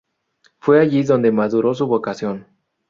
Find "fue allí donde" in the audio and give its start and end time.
0.57-1.31